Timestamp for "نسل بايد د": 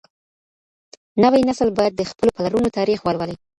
1.49-2.01